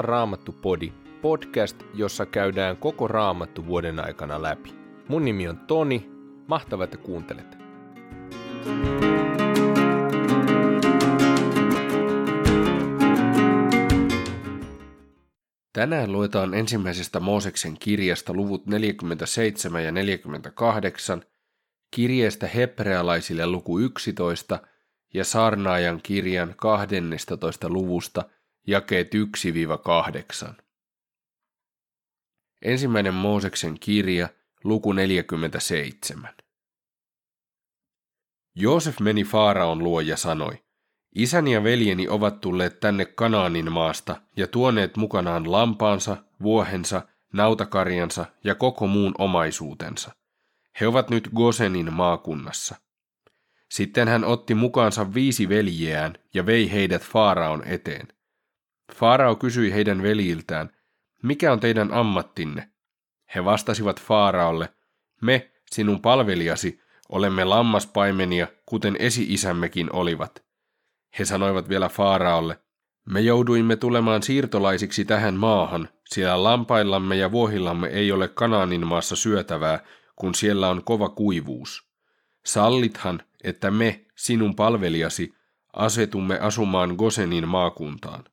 on 0.00 0.04
Raamattu 0.04 0.52
Podi, 0.52 0.92
podcast, 1.22 1.82
jossa 1.94 2.26
käydään 2.26 2.76
koko 2.76 3.08
Raamattu 3.08 3.66
vuoden 3.66 4.00
aikana 4.00 4.42
läpi. 4.42 4.74
Mun 5.08 5.24
nimi 5.24 5.48
on 5.48 5.58
Toni, 5.58 6.10
mahtavaa, 6.46 6.84
että 6.84 6.96
kuuntelet. 6.96 7.58
Tänään 15.72 16.12
luetaan 16.12 16.54
ensimmäisestä 16.54 17.20
Mooseksen 17.20 17.76
kirjasta 17.78 18.34
luvut 18.34 18.66
47 18.66 19.84
ja 19.84 19.92
48, 19.92 21.22
kirjeestä 21.90 22.46
hebrealaisille 22.46 23.46
luku 23.46 23.78
11 23.78 24.58
ja 25.14 25.24
saarnaajan 25.24 26.00
kirjan 26.02 26.54
12 26.56 27.68
luvusta 27.68 28.24
jakeet 28.66 29.10
1-8. 29.14 30.54
Ensimmäinen 32.62 33.14
Mooseksen 33.14 33.80
kirja, 33.80 34.28
luku 34.64 34.92
47. 34.92 36.34
Joosef 38.54 39.00
meni 39.00 39.24
Faaraon 39.24 39.78
luo 39.78 40.00
ja 40.00 40.16
sanoi, 40.16 40.62
Isäni 41.14 41.52
ja 41.52 41.64
veljeni 41.64 42.08
ovat 42.08 42.40
tulleet 42.40 42.80
tänne 42.80 43.04
Kanaanin 43.04 43.72
maasta 43.72 44.16
ja 44.36 44.46
tuoneet 44.46 44.96
mukanaan 44.96 45.52
lampaansa, 45.52 46.16
vuohensa, 46.42 47.02
nautakarjansa 47.32 48.26
ja 48.44 48.54
koko 48.54 48.86
muun 48.86 49.14
omaisuutensa. 49.18 50.12
He 50.80 50.86
ovat 50.86 51.10
nyt 51.10 51.30
Gosenin 51.34 51.92
maakunnassa. 51.92 52.76
Sitten 53.70 54.08
hän 54.08 54.24
otti 54.24 54.54
mukaansa 54.54 55.14
viisi 55.14 55.48
veljeään 55.48 56.14
ja 56.34 56.46
vei 56.46 56.72
heidät 56.72 57.02
Faaraon 57.02 57.64
eteen. 57.64 58.08
Faarao 58.94 59.36
kysyi 59.36 59.72
heidän 59.72 60.02
veljiltään, 60.02 60.70
mikä 61.22 61.52
on 61.52 61.60
teidän 61.60 61.92
ammattinne? 61.92 62.70
He 63.34 63.44
vastasivat 63.44 64.00
Faaraolle, 64.00 64.68
me, 65.22 65.50
sinun 65.70 66.02
palvelijasi, 66.02 66.80
olemme 67.08 67.44
lammaspaimenia, 67.44 68.46
kuten 68.66 68.96
esi-isämmekin 68.98 69.92
olivat. 69.92 70.44
He 71.18 71.24
sanoivat 71.24 71.68
vielä 71.68 71.88
Faaraolle, 71.88 72.58
me 73.06 73.20
jouduimme 73.20 73.76
tulemaan 73.76 74.22
siirtolaisiksi 74.22 75.04
tähän 75.04 75.34
maahan, 75.34 75.88
sillä 76.08 76.42
lampaillamme 76.42 77.16
ja 77.16 77.32
vuohillamme 77.32 77.88
ei 77.88 78.12
ole 78.12 78.28
Kanaanin 78.28 78.86
maassa 78.86 79.16
syötävää, 79.16 79.80
kun 80.16 80.34
siellä 80.34 80.68
on 80.68 80.84
kova 80.84 81.08
kuivuus. 81.08 81.90
Sallithan, 82.44 83.22
että 83.44 83.70
me, 83.70 84.04
sinun 84.16 84.56
palvelijasi, 84.56 85.34
asetumme 85.72 86.38
asumaan 86.38 86.94
Gosenin 86.98 87.48
maakuntaan. 87.48 88.24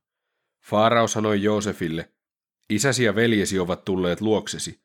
Faarao 0.69 1.07
sanoi 1.07 1.43
Joosefille, 1.43 2.09
isäsi 2.69 3.03
ja 3.03 3.15
veljesi 3.15 3.59
ovat 3.59 3.85
tulleet 3.85 4.21
luoksesi. 4.21 4.81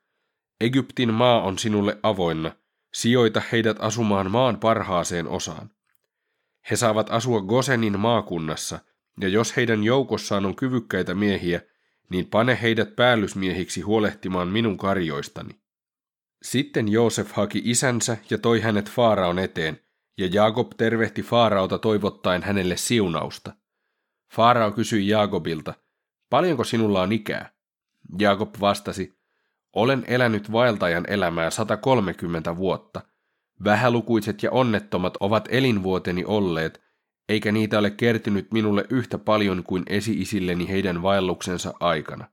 Egyptin 0.61 1.14
maa 1.14 1.42
on 1.42 1.58
sinulle 1.58 1.98
avoinna, 2.02 2.52
sijoita 2.94 3.42
heidät 3.52 3.77
asumaan 3.80 4.30
maan 4.30 4.61
parhaaseen 4.61 5.28
osaan. 5.28 5.70
He 6.70 6.77
saavat 6.77 7.11
asua 7.11 7.41
Gosenin 7.41 8.00
maakunnassa, 8.00 8.78
ja 9.20 9.28
jos 9.28 9.56
heidän 9.56 9.84
joukossaan 9.84 10.47
on 10.47 10.56
kyvykkäitä 10.56 11.14
miehiä, 11.14 11.61
niin 12.08 12.27
pane 12.27 12.58
heidät 12.62 12.96
päällysmiehiksi 12.96 13.80
huolehtimaan 13.80 14.48
minun 14.48 14.78
karjoistani. 14.78 15.61
Sitten 16.42 16.89
Joosef 16.89 17.33
haki 17.33 17.62
isänsä 17.64 18.17
ja 18.30 18.39
toi 18.39 18.61
hänet 18.61 18.91
Faaraon 18.91 19.39
eteen, 19.39 19.80
ja 20.19 20.28
Jaakob 20.33 20.72
tervehti 20.77 21.22
Faaraota 21.22 21.78
toivottaen 21.78 22.42
hänelle 22.42 22.77
siunausta. 22.77 23.61
Faarao 24.33 24.72
kysyi 24.72 25.08
Jaakobilta, 25.08 25.75
paljonko 26.30 26.64
sinulla 26.64 27.02
on 27.02 27.12
ikää? 27.12 27.52
Jaakob 28.18 28.55
vastasi, 28.61 29.18
olen 29.73 30.05
elänyt 30.07 30.52
vaeltajan 30.52 31.05
elämää 31.08 31.51
130 31.51 32.57
vuotta. 32.57 33.01
Vähälukuiset 33.64 34.42
ja 34.42 34.51
onnettomat 34.51 35.17
ovat 35.20 35.48
elinvuoteni 35.51 36.24
olleet, 36.24 36.83
eikä 37.29 37.52
niitä 37.52 37.79
ole 37.79 37.90
kertynyt 37.90 38.52
minulle 38.52 38.84
yhtä 38.90 39.18
paljon 39.18 39.62
kuin 39.64 39.83
esi-isilleni 39.86 40.68
heidän 40.68 41.02
vaelluksensa 41.02 41.74
aikana. 41.80 42.28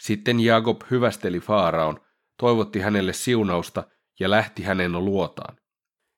Sitten 0.00 0.40
Jaakob 0.40 0.80
hyvästeli 0.90 1.40
Faaraon, 1.40 2.00
toivotti 2.38 2.80
hänelle 2.80 3.12
siunausta 3.12 3.84
ja 4.20 4.30
lähti 4.30 4.62
hänen 4.62 5.04
luotaan. 5.04 5.56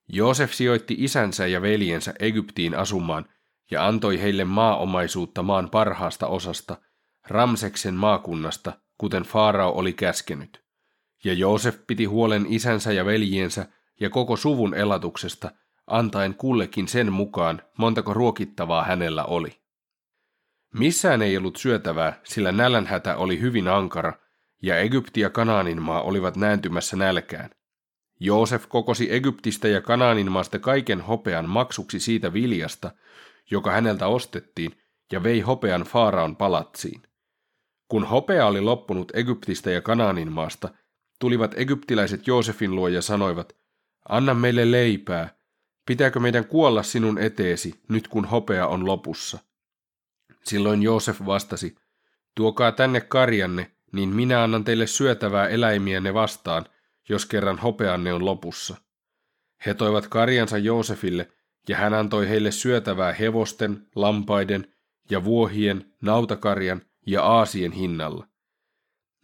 Joosef 0.08 0.52
sijoitti 0.52 0.94
isänsä 0.98 1.46
ja 1.46 1.62
veljensä 1.62 2.14
Egyptiin 2.20 2.74
asumaan 2.74 3.26
ja 3.70 3.86
antoi 3.86 4.20
heille 4.20 4.44
maaomaisuutta 4.44 5.42
maan 5.42 5.70
parhaasta 5.70 6.26
osasta, 6.26 6.76
Ramseksen 7.28 7.94
maakunnasta, 7.94 8.72
kuten 8.98 9.22
Faarao 9.22 9.72
oli 9.78 9.92
käskenyt. 9.92 10.64
Ja 11.24 11.32
Joosef 11.32 11.76
piti 11.86 12.04
huolen 12.04 12.46
isänsä 12.48 12.92
ja 12.92 13.04
veljiensä 13.04 13.66
ja 14.00 14.10
koko 14.10 14.36
suvun 14.36 14.74
elatuksesta, 14.74 15.50
antaen 15.86 16.34
kullekin 16.34 16.88
sen 16.88 17.12
mukaan, 17.12 17.62
montako 17.78 18.14
ruokittavaa 18.14 18.84
hänellä 18.84 19.24
oli. 19.24 19.60
Missään 20.74 21.22
ei 21.22 21.36
ollut 21.36 21.56
syötävää, 21.56 22.20
sillä 22.24 22.52
nälänhätä 22.52 23.16
oli 23.16 23.40
hyvin 23.40 23.68
ankara, 23.68 24.12
ja 24.62 24.78
Egypti 24.78 25.20
ja 25.20 25.30
Kanaanin 25.30 25.82
maa 25.82 26.02
olivat 26.02 26.36
nääntymässä 26.36 26.96
nälkään. 26.96 27.50
Joosef 28.20 28.64
kokosi 28.68 29.14
Egyptistä 29.14 29.68
ja 29.68 29.80
Kanaanin 29.80 30.32
maasta 30.32 30.58
kaiken 30.58 31.00
hopean 31.00 31.48
maksuksi 31.48 32.00
siitä 32.00 32.32
viljasta, 32.32 32.90
joka 33.50 33.70
häneltä 33.70 34.06
ostettiin, 34.06 34.80
ja 35.12 35.22
vei 35.22 35.40
hopean 35.40 35.82
Faaraon 35.82 36.36
palatsiin. 36.36 37.02
Kun 37.88 38.04
hopea 38.04 38.46
oli 38.46 38.60
loppunut 38.60 39.12
Egyptistä 39.14 39.70
ja 39.70 39.80
Kanaanin 39.80 40.32
maasta, 40.32 40.68
tulivat 41.18 41.54
egyptiläiset 41.56 42.26
Joosefin 42.26 42.74
luo 42.74 42.88
ja 42.88 43.02
sanoivat, 43.02 43.56
anna 44.08 44.34
meille 44.34 44.70
leipää, 44.70 45.34
pitääkö 45.86 46.20
meidän 46.20 46.44
kuolla 46.44 46.82
sinun 46.82 47.18
eteesi, 47.18 47.80
nyt 47.88 48.08
kun 48.08 48.24
hopea 48.24 48.66
on 48.66 48.86
lopussa? 48.86 49.38
Silloin 50.42 50.82
Joosef 50.82 51.20
vastasi, 51.26 51.76
tuokaa 52.34 52.72
tänne 52.72 53.00
karjanne, 53.00 53.70
niin 53.92 54.08
minä 54.08 54.42
annan 54.42 54.64
teille 54.64 54.86
syötävää 54.86 55.48
eläimiänne 55.48 56.14
vastaan, 56.14 56.66
jos 57.08 57.26
kerran 57.26 57.58
hopeanne 57.58 58.12
on 58.12 58.24
lopussa. 58.24 58.76
He 59.66 59.74
toivat 59.74 60.08
karjansa 60.08 60.58
Joosefille, 60.58 61.32
ja 61.68 61.76
hän 61.76 61.94
antoi 61.94 62.28
heille 62.28 62.50
syötävää 62.50 63.12
hevosten, 63.12 63.86
lampaiden 63.94 64.74
ja 65.10 65.24
vuohien, 65.24 65.94
nautakarjan 66.02 66.82
ja 67.06 67.22
aasien 67.22 67.72
hinnalla. 67.72 68.26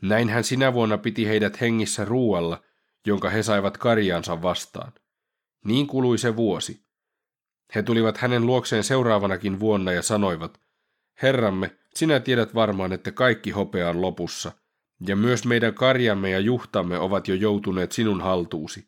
Näin 0.03 0.29
hän 0.29 0.45
sinä 0.45 0.73
vuonna 0.73 0.99
piti 0.99 1.27
heidät 1.27 1.61
hengissä 1.61 2.05
ruualla, 2.05 2.63
jonka 3.07 3.31
he 3.31 3.43
saivat 3.43 3.79
karjaansa 3.79 4.43
vastaan. 4.43 4.93
Niin 5.65 5.87
kului 5.87 6.19
se 6.19 6.37
vuosi. 6.37 6.87
He 7.75 7.83
tulivat 7.83 8.19
hänen 8.19 8.47
luokseen 8.47 8.85
seuraavanakin 8.85 9.61
vuonna 9.61 9.93
ja 9.93 10.03
sanoivat, 10.03 10.61
Herramme, 11.23 11.77
sinä 11.95 12.21
tiedät 12.21 12.55
varmaan, 12.55 12.93
että 12.93 13.13
kaikki 13.13 13.51
hopea 13.51 13.91
on 13.91 14.01
lopussa, 14.01 14.53
ja 15.07 15.17
myös 15.17 15.45
meidän 15.45 15.75
karjamme 15.75 16.31
ja 16.31 16.39
juhtamme 16.39 16.99
ovat 16.99 17.29
jo 17.29 17.35
joutuneet 17.35 17.93
sinun 17.93 18.21
haltuusi. 18.21 18.87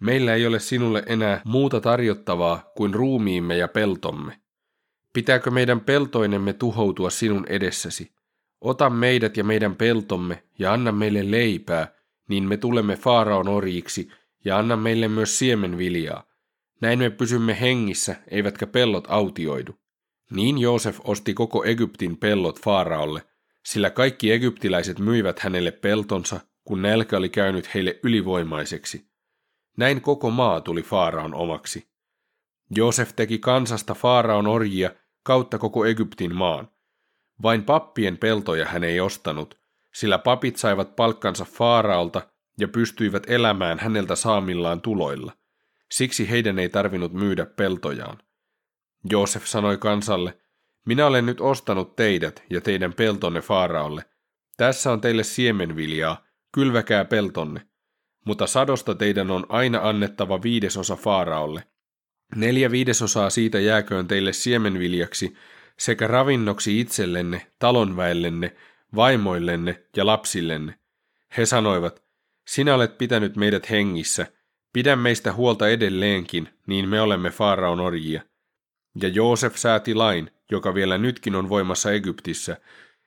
Meillä 0.00 0.34
ei 0.34 0.46
ole 0.46 0.58
sinulle 0.58 1.02
enää 1.06 1.40
muuta 1.44 1.80
tarjottavaa 1.80 2.72
kuin 2.76 2.94
ruumiimme 2.94 3.56
ja 3.56 3.68
peltomme. 3.68 4.40
Pitääkö 5.12 5.50
meidän 5.50 5.80
peltoinemme 5.80 6.52
tuhoutua 6.52 7.10
sinun 7.10 7.46
edessäsi? 7.48 8.12
Ota 8.60 8.90
meidät 8.90 9.36
ja 9.36 9.44
meidän 9.44 9.76
peltomme 9.76 10.42
ja 10.58 10.72
anna 10.72 10.92
meille 10.92 11.30
leipää, 11.30 11.94
niin 12.28 12.48
me 12.48 12.56
tulemme 12.56 12.96
Faaraon 12.96 13.48
orjiksi 13.48 14.08
ja 14.44 14.58
anna 14.58 14.76
meille 14.76 15.08
myös 15.08 15.38
siemenviljaa. 15.38 16.24
Näin 16.80 16.98
me 16.98 17.10
pysymme 17.10 17.60
hengissä, 17.60 18.16
eivätkä 18.28 18.66
pellot 18.66 19.04
autioidu. 19.08 19.74
Niin 20.30 20.58
Joosef 20.58 20.98
osti 21.04 21.34
koko 21.34 21.64
Egyptin 21.64 22.16
pellot 22.16 22.60
Faaraolle, 22.60 23.22
sillä 23.64 23.90
kaikki 23.90 24.32
egyptiläiset 24.32 24.98
myivät 24.98 25.38
hänelle 25.38 25.70
peltonsa, 25.70 26.40
kun 26.64 26.82
nälkä 26.82 27.16
oli 27.16 27.28
käynyt 27.28 27.74
heille 27.74 28.00
ylivoimaiseksi. 28.02 29.09
Näin 29.80 30.00
koko 30.00 30.30
maa 30.30 30.60
tuli 30.60 30.82
Faaraon 30.82 31.34
omaksi. 31.34 31.88
Joosef 32.76 33.10
teki 33.16 33.38
kansasta 33.38 33.94
Faaraon 33.94 34.46
orjia 34.46 34.90
kautta 35.22 35.58
koko 35.58 35.84
Egyptin 35.84 36.34
maan. 36.34 36.68
Vain 37.42 37.64
pappien 37.64 38.18
peltoja 38.18 38.66
hän 38.66 38.84
ei 38.84 39.00
ostanut, 39.00 39.58
sillä 39.94 40.18
papit 40.18 40.56
saivat 40.56 40.96
palkkansa 40.96 41.44
Faaraolta 41.44 42.22
ja 42.58 42.68
pystyivät 42.68 43.30
elämään 43.30 43.78
häneltä 43.78 44.16
saamillaan 44.16 44.80
tuloilla. 44.80 45.32
Siksi 45.90 46.30
heidän 46.30 46.58
ei 46.58 46.68
tarvinnut 46.68 47.12
myydä 47.12 47.46
peltojaan. 47.46 48.18
Joosef 49.10 49.44
sanoi 49.44 49.78
kansalle, 49.78 50.38
minä 50.86 51.06
olen 51.06 51.26
nyt 51.26 51.40
ostanut 51.40 51.96
teidät 51.96 52.42
ja 52.50 52.60
teidän 52.60 52.92
peltonne 52.92 53.40
Faaraolle. 53.40 54.04
Tässä 54.56 54.92
on 54.92 55.00
teille 55.00 55.22
siemenviljaa, 55.22 56.24
kylväkää 56.52 57.04
peltonne. 57.04 57.69
Mutta 58.24 58.46
sadosta 58.46 58.94
teidän 58.94 59.30
on 59.30 59.46
aina 59.48 59.80
annettava 59.82 60.42
viidesosa 60.42 60.96
Faaraolle. 60.96 61.64
Neljä 62.36 62.70
viidesosaa 62.70 63.30
siitä 63.30 63.60
jääköön 63.60 64.08
teille 64.08 64.32
siemenviljaksi, 64.32 65.36
sekä 65.78 66.06
ravinnoksi 66.06 66.80
itsellenne, 66.80 67.46
talonväellenne, 67.58 68.56
vaimoillenne 68.94 69.82
ja 69.96 70.06
lapsillenne. 70.06 70.74
He 71.36 71.46
sanoivat, 71.46 72.02
sinä 72.46 72.74
olet 72.74 72.98
pitänyt 72.98 73.36
meidät 73.36 73.70
hengissä, 73.70 74.26
pidä 74.72 74.96
meistä 74.96 75.32
huolta 75.32 75.68
edelleenkin, 75.68 76.48
niin 76.66 76.88
me 76.88 77.00
olemme 77.00 77.30
Faaraon 77.30 77.80
orjia. 77.80 78.22
Ja 79.02 79.08
Joosef 79.08 79.56
sääti 79.56 79.94
lain, 79.94 80.30
joka 80.50 80.74
vielä 80.74 80.98
nytkin 80.98 81.34
on 81.34 81.48
voimassa 81.48 81.92
Egyptissä, 81.92 82.56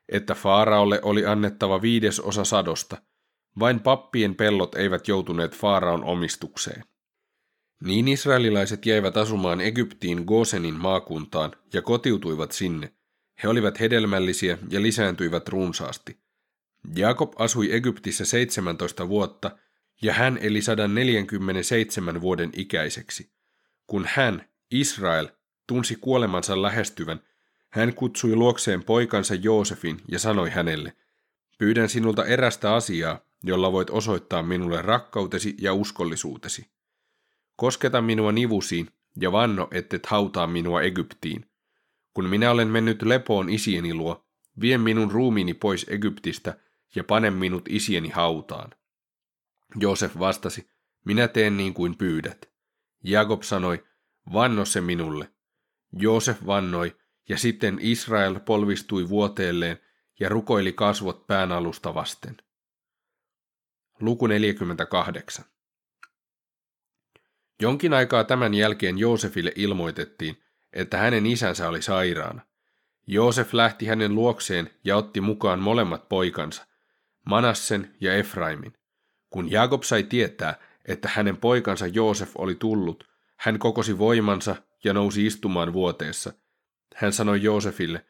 että 0.10 0.36
Faaraolle 0.36 1.00
oli 1.02 1.26
annettava 1.26 1.82
viides 1.82 2.20
osa 2.20 2.44
sadosta. 2.44 2.98
Vain 3.60 3.80
pappien 3.80 4.36
pellot 4.36 4.76
eivät 4.76 5.08
joutuneet 5.08 5.56
Faaraon 5.56 6.04
omistukseen. 6.04 6.84
Niin 7.84 8.08
israelilaiset 8.08 8.86
jäivät 8.86 9.18
asumaan 9.18 9.62
Egyptiin 9.62 10.24
Gosenin 10.26 10.80
maakuntaan 10.80 11.52
ja 11.74 11.82
kotiutuivat 11.82 12.52
sinne. 12.52 12.94
He 13.44 13.48
olivat 13.48 13.80
hedelmällisiä 13.80 14.58
ja 14.70 14.82
lisääntyivät 14.82 15.50
runsaasti. 15.50 16.18
Jakob 16.96 17.34
asui 17.36 17.76
Egyptissä 17.76 18.26
17 18.26 19.10
vuotta 19.10 19.58
ja 20.02 20.14
hän 20.14 20.38
eli 20.42 20.62
147 20.62 22.22
vuoden 22.22 22.50
ikäiseksi. 22.56 23.32
Kun 23.88 24.06
hän, 24.08 24.50
Israel, 24.72 25.28
tunsi 25.68 25.96
kuolemansa 25.96 26.62
lähestyvän, 26.62 27.20
hän 27.70 27.94
kutsui 27.94 28.36
luokseen 28.36 28.84
poikansa 28.84 29.36
Joosefin 29.36 30.02
ja 30.12 30.20
sanoi 30.20 30.50
hänelle, 30.50 30.94
pyydän 31.58 31.90
sinulta 31.90 32.26
erästä 32.26 32.74
asiaa, 32.74 33.20
jolla 33.44 33.72
voit 33.72 33.90
osoittaa 33.90 34.44
minulle 34.44 34.82
rakkautesi 34.82 35.56
ja 35.62 35.74
uskollisuutesi. 35.74 36.66
Kosketa 37.56 38.02
minua 38.02 38.32
nivusiin 38.32 38.88
ja 39.22 39.32
vanno, 39.32 39.68
ettet 39.72 40.06
hautaa 40.06 40.48
minua 40.48 40.82
Egyptiin. 40.82 41.46
Kun 42.14 42.30
minä 42.30 42.52
olen 42.52 42.68
mennyt 42.68 43.02
lepoon 43.02 43.50
isieni 43.50 43.94
luo, 43.94 44.26
vie 44.62 44.78
minun 44.78 45.12
ruumiini 45.12 45.54
pois 45.54 45.86
Egyptistä 45.90 46.58
ja 46.96 47.04
pane 47.04 47.30
minut 47.30 47.66
isieni 47.70 48.10
hautaan. 48.10 48.72
Joosef 49.76 50.20
vastasi, 50.20 50.70
minä 51.06 51.28
teen 51.28 51.58
niin 51.58 51.74
kuin 51.74 51.98
pyydät. 51.98 52.50
Jakob 53.04 53.42
sanoi, 53.42 53.84
vanno 54.34 54.66
se 54.66 54.82
minulle. 54.82 55.32
Joosef 55.92 56.46
vannoi, 56.46 56.96
ja 57.30 57.38
sitten 57.38 57.78
Israel 57.82 58.40
polvistui 58.40 59.10
vuoteelleen 59.10 59.78
ja 60.20 60.30
rukoili 60.30 60.74
kasvot 60.74 61.28
pään 61.28 61.52
alusta 61.52 61.94
vasten. 61.94 62.38
Luku 64.00 64.28
48. 64.28 65.46
Jonkin 67.62 67.94
aikaa 67.94 68.24
tämän 68.24 68.54
jälkeen 68.54 68.98
Joosefille 68.98 69.52
ilmoitettiin, 69.56 70.44
että 70.74 70.98
hänen 70.98 71.26
isänsä 71.26 71.70
oli 71.70 71.82
sairaana. 71.82 72.42
Joosef 73.08 73.54
lähti 73.54 73.86
hänen 73.86 74.16
luokseen 74.16 74.70
ja 74.84 74.98
otti 74.98 75.22
mukaan 75.22 75.60
molemmat 75.60 76.10
poikansa, 76.10 76.66
Manassen 77.26 77.96
ja 78.02 78.14
Efraimin. 78.16 78.74
Kun 79.30 79.52
Jakob 79.52 79.84
sai 79.84 80.04
tietää, 80.04 80.56
että 80.86 81.10
hänen 81.14 81.38
poikansa 81.38 81.88
Joosef 81.88 82.32
oli 82.36 82.56
tullut, 82.56 83.08
hän 83.38 83.60
kokosi 83.60 83.98
voimansa 83.98 84.56
ja 84.84 84.94
nousi 84.94 85.26
istumaan 85.26 85.74
vuoteessa. 85.74 86.34
Hän 86.96 87.14
sanoi 87.14 87.44
Joosefille, 87.44 88.06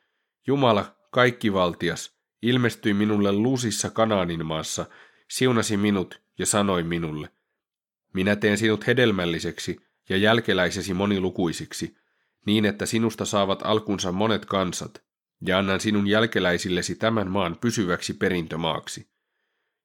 Jumala, 0.48 0.96
kaikkivaltias, 1.12 2.18
ilmestyi 2.42 2.94
minulle 2.94 3.32
lusissa 3.32 3.90
Kanaanin 3.90 4.46
maassa, 4.46 4.86
siunasi 5.30 5.78
minut 5.78 6.22
ja 6.40 6.46
sanoi 6.46 6.84
minulle, 6.84 7.30
minä 8.14 8.36
teen 8.36 8.58
sinut 8.58 8.88
hedelmälliseksi 8.88 9.80
ja 10.10 10.18
jälkeläisesi 10.18 10.94
monilukuisiksi, 10.94 11.98
niin 12.46 12.66
että 12.66 12.86
sinusta 12.86 13.26
saavat 13.26 13.60
alkunsa 13.64 14.12
monet 14.12 14.46
kansat, 14.46 15.04
ja 15.46 15.58
annan 15.58 15.80
sinun 15.80 16.08
jälkeläisillesi 16.08 16.96
tämän 16.96 17.32
maan 17.32 17.58
pysyväksi 17.62 18.14
perintömaaksi. 18.14 19.10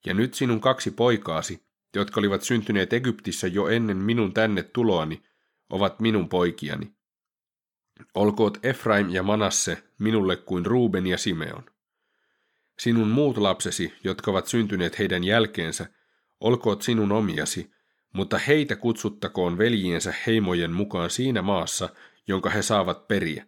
Ja 0.07 0.15
nyt 0.15 0.35
sinun 0.35 0.61
kaksi 0.61 0.91
poikaasi, 0.91 1.67
jotka 1.95 2.21
olivat 2.21 2.43
syntyneet 2.43 2.93
Egyptissä 2.93 3.47
jo 3.47 3.69
ennen 3.69 3.97
minun 3.97 4.35
tänne 4.35 4.63
tuloani, 4.63 5.23
ovat 5.71 6.01
minun 6.01 6.29
poikiani. 6.29 6.93
Olkoot 8.15 8.59
Efraim 8.63 9.11
ja 9.11 9.23
Manasse 9.23 9.83
minulle 9.99 10.37
kuin 10.37 10.67
Ruuben 10.67 11.07
ja 11.07 11.19
Simeon. 11.19 11.65
Sinun 12.81 13.09
muut 13.09 13.39
lapsesi, 13.39 13.95
jotka 14.05 14.31
ovat 14.31 14.47
syntyneet 14.47 14.99
heidän 14.99 15.25
jälkeensä, 15.25 15.87
olkoot 16.41 16.83
sinun 16.83 17.13
omiasi, 17.13 17.71
mutta 18.15 18.39
heitä 18.39 18.77
kutsuttakoon 18.77 19.59
veljiensä 19.59 20.15
heimojen 20.27 20.73
mukaan 20.73 21.11
siinä 21.11 21.43
maassa, 21.43 21.89
jonka 22.29 22.51
he 22.51 22.63
saavat 22.63 23.09
periä. 23.09 23.47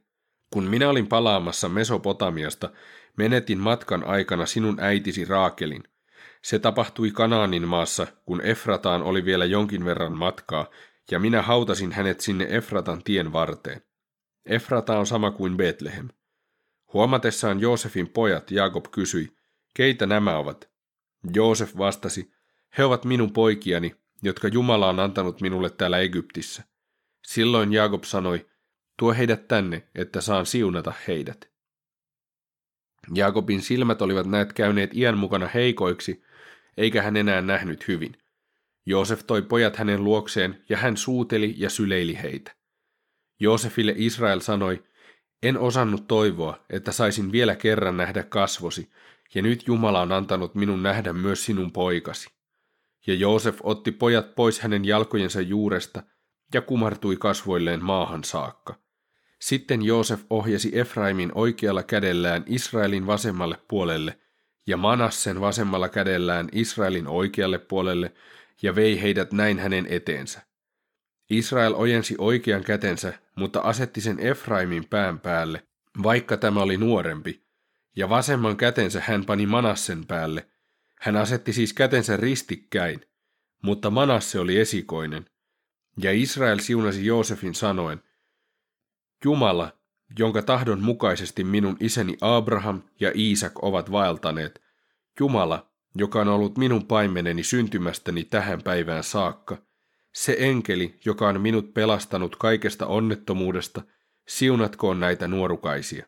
Kun 0.50 0.64
minä 0.64 0.88
olin 0.88 1.06
palaamassa 1.06 1.68
Mesopotamiasta, 1.68 2.70
menetin 3.16 3.58
matkan 3.58 4.04
aikana 4.04 4.46
sinun 4.46 4.76
äitisi 4.80 5.24
Raakelin. 5.24 5.82
Se 6.42 6.58
tapahtui 6.58 7.10
Kanaanin 7.10 7.68
maassa, 7.68 8.06
kun 8.24 8.40
Efrataan 8.40 9.02
oli 9.02 9.24
vielä 9.24 9.44
jonkin 9.44 9.84
verran 9.84 10.16
matkaa, 10.16 10.66
ja 11.10 11.18
minä 11.18 11.42
hautasin 11.42 11.92
hänet 11.92 12.20
sinne 12.20 12.46
Efratan 12.50 13.02
tien 13.04 13.32
varteen. 13.32 13.82
Efrata 14.46 14.98
on 14.98 15.06
sama 15.06 15.30
kuin 15.30 15.56
Betlehem. 15.56 16.08
Huomatessaan 16.92 17.60
Joosefin 17.60 18.08
pojat 18.08 18.50
Jakob 18.50 18.84
kysyi, 18.90 19.28
keitä 19.74 20.06
nämä 20.06 20.36
ovat? 20.36 20.70
Joosef 21.34 21.76
vastasi, 21.78 22.32
he 22.78 22.84
ovat 22.84 23.04
minun 23.04 23.32
poikiani, 23.32 23.94
jotka 24.22 24.48
Jumala 24.48 24.88
on 24.88 25.00
antanut 25.00 25.40
minulle 25.40 25.70
täällä 25.70 25.98
Egyptissä. 25.98 26.64
Silloin 27.26 27.72
Jaakob 27.72 28.04
sanoi, 28.04 28.46
tuo 28.98 29.14
heidät 29.14 29.48
tänne, 29.48 29.88
että 29.94 30.20
saan 30.20 30.46
siunata 30.46 30.92
heidät. 31.08 31.50
Jaakobin 33.14 33.62
silmät 33.62 34.02
olivat 34.02 34.26
näet 34.26 34.52
käyneet 34.52 34.94
iän 34.94 35.18
mukana 35.18 35.48
heikoiksi, 35.54 36.22
eikä 36.76 37.02
hän 37.02 37.16
enää 37.16 37.40
nähnyt 37.40 37.88
hyvin. 37.88 38.16
Joosef 38.86 39.20
toi 39.26 39.42
pojat 39.42 39.76
hänen 39.76 40.04
luokseen, 40.04 40.64
ja 40.68 40.76
hän 40.76 40.96
suuteli 40.96 41.54
ja 41.56 41.70
syleili 41.70 42.18
heitä. 42.22 42.52
Joosefille 43.40 43.94
Israel 43.96 44.40
sanoi, 44.40 44.84
en 45.42 45.58
osannut 45.58 46.08
toivoa, 46.08 46.64
että 46.70 46.92
saisin 46.92 47.32
vielä 47.32 47.56
kerran 47.56 47.96
nähdä 47.96 48.22
kasvosi, 48.22 48.90
ja 49.34 49.42
nyt 49.42 49.66
Jumala 49.66 50.00
on 50.00 50.12
antanut 50.12 50.54
minun 50.54 50.82
nähdä 50.82 51.12
myös 51.12 51.44
sinun 51.44 51.72
poikasi. 51.72 52.30
Ja 53.06 53.14
Joosef 53.14 53.58
otti 53.62 53.92
pojat 53.92 54.34
pois 54.34 54.60
hänen 54.60 54.84
jalkojensa 54.84 55.40
juuresta 55.40 56.02
ja 56.54 56.60
kumartui 56.60 57.16
kasvoilleen 57.16 57.84
maahan 57.84 58.24
saakka. 58.24 58.74
Sitten 59.38 59.82
Joosef 59.82 60.22
ohjasi 60.30 60.78
Efraimin 60.78 61.32
oikealla 61.34 61.82
kädellään 61.82 62.44
Israelin 62.46 63.06
vasemmalle 63.06 63.58
puolelle 63.68 64.18
ja 64.66 64.76
Manassen 64.76 65.40
vasemmalla 65.40 65.88
kädellään 65.88 66.48
Israelin 66.52 67.06
oikealle 67.06 67.58
puolelle 67.58 68.12
ja 68.62 68.74
vei 68.74 69.02
heidät 69.02 69.32
näin 69.32 69.58
hänen 69.58 69.86
eteensä. 69.90 70.49
Israel 71.30 71.74
ojensi 71.76 72.14
oikean 72.18 72.64
kätensä, 72.64 73.18
mutta 73.36 73.60
asetti 73.60 74.00
sen 74.00 74.20
Efraimin 74.20 74.84
pään 74.88 75.20
päälle, 75.20 75.62
vaikka 76.02 76.36
tämä 76.36 76.60
oli 76.62 76.76
nuorempi, 76.76 77.42
ja 77.96 78.08
vasemman 78.08 78.56
kätensä 78.56 79.02
hän 79.06 79.24
pani 79.24 79.46
Manassen 79.46 80.06
päälle, 80.06 80.48
hän 81.00 81.16
asetti 81.16 81.52
siis 81.52 81.72
kätensä 81.72 82.16
ristikkäin, 82.16 83.00
mutta 83.62 83.90
Manasse 83.90 84.40
oli 84.40 84.58
esikoinen, 84.58 85.26
ja 86.02 86.12
Israel 86.12 86.58
siunasi 86.58 87.06
Joosefin 87.06 87.54
sanoen, 87.54 88.02
Jumala, 89.24 89.72
jonka 90.18 90.42
tahdon 90.42 90.82
mukaisesti 90.82 91.44
minun 91.44 91.76
isäni 91.80 92.16
Abraham 92.20 92.82
ja 93.00 93.12
Iisak 93.14 93.64
ovat 93.64 93.92
vaeltaneet, 93.92 94.62
Jumala, 95.20 95.70
joka 95.94 96.20
on 96.20 96.28
ollut 96.28 96.58
minun 96.58 96.86
paimeneni 96.86 97.44
syntymästäni 97.44 98.24
tähän 98.24 98.62
päivään 98.62 99.04
saakka, 99.04 99.69
se 100.12 100.36
enkeli, 100.38 100.94
joka 101.04 101.28
on 101.28 101.40
minut 101.40 101.74
pelastanut 101.74 102.36
kaikesta 102.36 102.86
onnettomuudesta, 102.86 103.82
siunatkoon 104.28 105.00
näitä 105.00 105.28
nuorukaisia. 105.28 106.06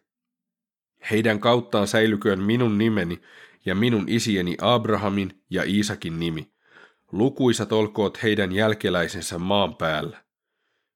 Heidän 1.11 1.41
kauttaan 1.41 1.87
säilyköön 1.87 2.41
minun 2.41 2.79
nimeni 2.79 3.23
ja 3.65 3.75
minun 3.75 4.05
isieni 4.09 4.57
Abrahamin 4.61 5.43
ja 5.51 5.63
Iisakin 5.65 6.21
nimi. 6.21 6.53
Lukuisat 7.13 7.73
olkoot 7.73 8.23
heidän 8.23 8.53
jälkeläisensä 8.53 9.39
maan 9.39 9.77
päällä. 9.77 10.25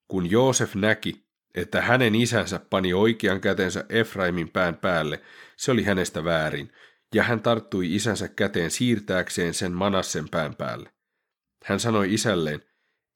Kun 0.09 0.31
Joosef 0.31 0.75
näki, 0.75 1.27
että 1.55 1.83
hänen 1.83 2.15
isänsä 2.15 2.61
pani 2.71 2.95
oikean 2.95 3.41
kätensä 3.41 3.85
Efraimin 3.89 4.49
pään 4.49 4.77
päälle, 4.77 5.23
se 5.57 5.71
oli 5.71 5.85
hänestä 5.85 6.25
väärin, 6.25 6.73
ja 7.15 7.23
hän 7.23 7.41
tarttui 7.41 7.95
isänsä 7.95 8.29
käteen 8.29 8.71
siirtääkseen 8.71 9.55
sen 9.55 9.73
Manassen 9.73 10.29
pään 10.29 10.55
päälle. 10.55 10.93
Hän 11.65 11.81
sanoi 11.81 12.15
isälleen, 12.15 12.63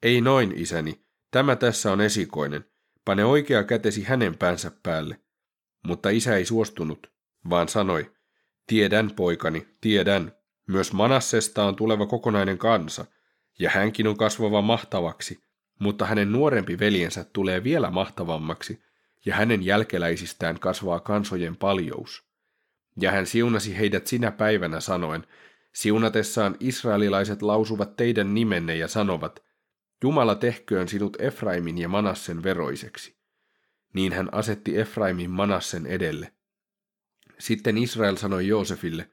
ei 0.03 0.21
noin, 0.21 0.53
isäni, 0.57 1.05
tämä 1.31 1.57
tässä 1.57 1.93
on 1.93 2.01
esikoinen, 2.01 2.65
pane 3.05 3.25
oikea 3.25 3.65
kätesi 3.65 4.03
hänen 4.03 4.39
päänsä 4.39 4.71
päälle. 4.83 5.21
Mutta 5.87 6.11
isä 6.11 6.37
ei 6.37 6.45
suostunut, 6.45 7.13
vaan 7.51 7.69
sanoi, 7.69 8.11
Tiedän, 8.71 9.11
poikani, 9.17 9.67
tiedän. 9.81 10.33
Myös 10.67 10.93
Manassesta 10.93 11.65
on 11.65 11.77
tuleva 11.77 12.07
kokonainen 12.07 12.59
kansa, 12.59 13.05
ja 13.59 13.71
hänkin 13.71 14.07
on 14.07 14.17
kasvava 14.17 14.63
mahtavaksi, 14.63 15.41
mutta 15.79 16.07
hänen 16.07 16.33
nuorempi 16.33 16.79
veljensä 16.79 17.25
tulee 17.33 17.65
vielä 17.65 17.91
mahtavammaksi, 17.91 18.83
ja 19.25 19.35
hänen 19.35 19.63
jälkeläisistään 19.63 20.61
kasvaa 20.61 21.01
kansojen 21.01 21.57
paljous. 21.57 22.25
Ja 23.01 23.11
hän 23.11 23.27
siunasi 23.27 23.79
heidät 23.79 24.07
sinä 24.07 24.31
päivänä 24.31 24.81
sanoen, 24.81 25.27
siunatessaan 25.73 26.57
israelilaiset 26.61 27.43
lausuvat 27.43 27.97
teidän 27.97 28.35
nimenne 28.35 28.77
ja 28.77 28.89
sanovat, 28.89 29.43
Jumala 30.03 30.35
tehköön 30.35 30.89
sinut 30.89 31.17
Efraimin 31.21 31.79
ja 31.79 31.89
Manassen 31.89 32.43
veroiseksi. 32.43 33.17
Niin 33.95 34.13
hän 34.13 34.35
asetti 34.35 34.79
Efraimin 34.79 35.31
Manassen 35.31 35.87
edelle. 35.87 36.33
Sitten 37.39 37.79
Israel 37.79 38.17
sanoi 38.17 38.47
Joosefille, 38.47 39.11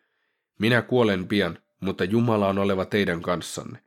minä 0.60 0.82
kuolen 0.82 1.28
pian, 1.28 1.60
mutta 1.80 2.04
Jumala 2.04 2.48
on 2.48 2.58
oleva 2.58 2.86
teidän 2.86 3.22
kanssanne. 3.22 3.80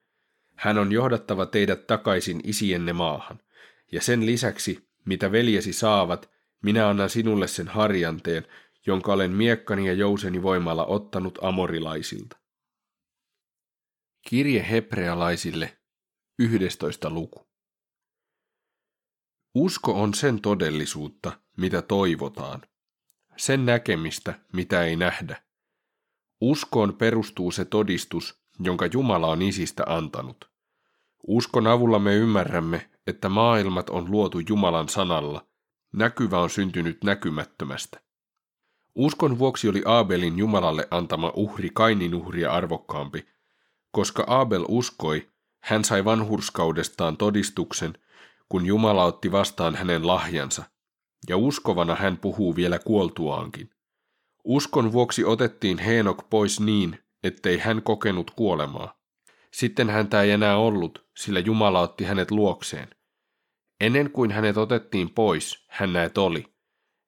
Hän 0.54 0.78
on 0.78 0.92
johdattava 0.92 1.47
teidät 1.47 1.87
takaisin 1.87 2.40
isienne 2.45 2.92
maahan. 2.92 3.40
Ja 3.92 4.00
sen 4.00 4.26
lisäksi, 4.26 4.88
mitä 5.04 5.33
veljesi 5.33 5.73
saavat, 5.73 6.30
minä 6.62 6.88
annan 6.88 7.11
sinulle 7.11 7.49
sen 7.49 7.69
harjanteen, 7.69 8.47
jonka 8.87 9.12
olen 9.12 9.30
miekkani 9.30 9.87
ja 9.87 9.92
jouseni 9.92 10.42
voimalla 10.42 10.87
ottanut 10.87 11.38
amorilaisilta. 11.42 12.37
Kirje 14.28 14.66
hebrealaisille, 14.71 15.80
11. 16.40 17.11
luku. 17.11 17.47
Usko 19.54 20.02
on 20.02 20.14
sen 20.14 20.40
todellisuutta, 20.40 21.32
mitä 21.56 21.82
toivotaan, 21.82 22.62
sen 23.37 23.66
näkemistä, 23.66 24.35
mitä 24.52 24.85
ei 24.85 24.97
nähdä. 24.97 25.42
Uskoon 26.40 26.94
perustuu 26.94 27.50
se 27.50 27.64
todistus, 27.64 28.42
jonka 28.61 28.87
Jumala 28.92 29.26
on 29.26 29.42
isistä 29.42 29.82
antanut. 29.87 30.50
Uskon 31.26 31.66
avulla 31.66 31.99
me 31.99 32.14
ymmärrämme, 32.14 32.90
että 33.06 33.28
maailmat 33.28 33.90
on 33.90 34.11
luotu 34.11 34.38
Jumalan 34.49 34.88
sanalla, 34.88 35.47
näkyvä 35.92 36.38
on 36.38 36.50
syntynyt 36.50 37.04
näkymättömästä. 37.04 38.00
Uskon 38.94 39.38
vuoksi 39.38 39.68
oli 39.68 39.82
Aabelin 39.87 40.38
Jumalalle 40.38 40.88
antama 40.90 41.32
uhri 41.35 41.70
Kainin 41.75 42.14
uhria 42.14 42.52
arvokkaampi, 42.52 43.26
koska 43.90 44.25
Aabel 44.26 44.64
uskoi, 44.68 45.30
hän 45.61 45.85
sai 45.85 46.05
vanhurskaudestaan 46.05 47.17
todistuksen, 47.17 47.95
kun 48.49 48.67
Jumala 48.67 49.05
otti 49.05 49.33
vastaan 49.33 49.75
hänen 49.75 50.07
lahjansa, 50.07 50.62
ja 51.29 51.37
uskovana 51.37 51.95
hän 51.95 52.17
puhuu 52.17 52.57
vielä 52.57 52.79
kuoltuaankin. 52.79 53.71
Uskon 54.45 54.93
vuoksi 54.93 55.25
otettiin 55.25 55.79
Heenok 55.79 56.31
pois 56.31 56.61
niin, 56.61 56.99
ettei 57.23 57.59
hän 57.59 57.83
kokenut 57.83 58.31
kuolemaa. 58.31 59.00
Sitten 59.52 59.90
häntä 59.90 60.23
ei 60.23 60.31
enää 60.31 60.57
ollut, 60.57 61.07
sillä 61.17 61.40
Jumala 61.40 61.81
otti 61.81 62.05
hänet 62.05 62.31
luokseen. 62.31 62.88
Ennen 63.81 64.11
kuin 64.11 64.31
hänet 64.31 64.57
otettiin 64.57 65.11
pois, 65.11 65.64
hän 65.69 65.93
näet 65.93 66.19
oli. 66.19 66.52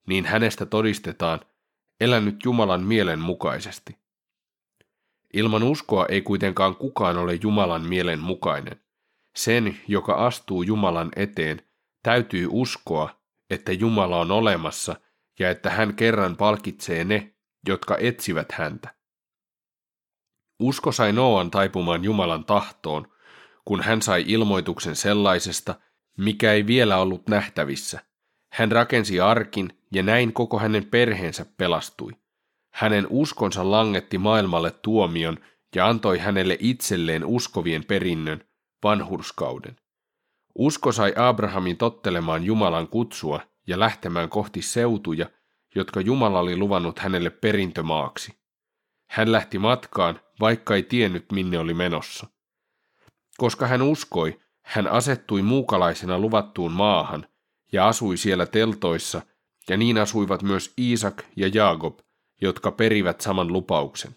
Niin 0.07 0.25
hänestä 0.25 0.65
todistetaan, 0.65 1.39
elänyt 2.01 2.35
Jumalan 2.45 2.83
mielen 2.83 3.19
mukaisesti. 3.19 4.02
Ilman 5.33 5.63
uskoa 5.63 6.05
ei 6.09 6.21
kuitenkaan 6.21 6.75
kukaan 6.75 7.17
ole 7.17 7.39
Jumalan 7.41 7.87
mielen 7.87 8.19
mukainen. 8.19 8.81
Sen, 9.35 9.77
joka 9.87 10.13
astuu 10.13 10.63
Jumalan 10.63 11.11
eteen, 11.15 11.61
täytyy 12.03 12.47
uskoa, 12.51 13.21
että 13.49 13.71
Jumala 13.71 14.19
on 14.19 14.31
olemassa 14.31 14.95
ja 15.39 15.49
että 15.49 15.69
hän 15.69 15.95
kerran 15.95 16.37
palkitsee 16.37 17.03
ne, 17.03 17.33
jotka 17.67 17.97
etsivät 17.99 18.51
häntä. 18.51 18.95
Usko 20.59 20.91
sai 20.91 21.13
Noan 21.13 21.51
taipumaan 21.51 22.03
Jumalan 22.03 22.45
tahtoon, 22.45 23.07
kun 23.65 23.81
hän 23.81 24.01
sai 24.01 24.23
ilmoituksen 24.27 24.95
sellaisesta, 24.95 25.75
mikä 26.17 26.53
ei 26.53 26.67
vielä 26.67 26.97
ollut 26.97 27.27
nähtävissä. 27.27 27.99
Hän 28.51 28.71
rakensi 28.71 29.19
arkin 29.19 29.79
ja 29.91 30.03
näin 30.03 30.33
koko 30.33 30.59
hänen 30.59 30.85
perheensä 30.85 31.45
pelastui. 31.57 32.11
Hänen 32.73 33.07
uskonsa 33.09 33.71
langetti 33.71 34.17
maailmalle 34.17 34.71
tuomion 34.71 35.37
ja 35.75 35.87
antoi 35.87 36.17
hänelle 36.17 36.57
itselleen 36.59 37.25
uskovien 37.25 37.85
perinnön, 37.85 38.43
vanhurskauden. 38.83 39.75
Usko 40.55 40.91
sai 40.91 41.13
Abrahamin 41.15 41.77
tottelemaan 41.77 42.43
Jumalan 42.43 42.87
kutsua 42.87 43.41
ja 43.67 43.79
lähtemään 43.79 44.29
kohti 44.29 44.61
seutuja, 44.61 45.29
jotka 45.75 46.01
Jumala 46.01 46.39
oli 46.39 46.57
luvannut 46.57 46.99
hänelle 46.99 47.29
perintömaaksi. 47.29 48.33
Hän 49.09 49.31
lähti 49.31 49.59
matkaan, 49.59 50.19
vaikka 50.39 50.75
ei 50.75 50.83
tiennyt 50.83 51.31
minne 51.31 51.59
oli 51.59 51.73
menossa. 51.73 52.27
Koska 53.37 53.67
hän 53.67 53.81
uskoi, 53.81 54.39
hän 54.65 54.87
asettui 54.87 55.41
muukalaisena 55.41 56.19
luvattuun 56.19 56.71
maahan 56.71 57.27
ja 57.71 57.87
asui 57.87 58.17
siellä 58.17 58.45
teltoissa, 58.45 59.21
ja 59.69 59.77
niin 59.77 59.97
asuivat 59.97 60.43
myös 60.43 60.73
Iisak 60.79 61.23
ja 61.35 61.47
Jaakob, 61.53 61.99
jotka 62.41 62.71
perivät 62.71 63.21
saman 63.21 63.53
lupauksen. 63.53 64.15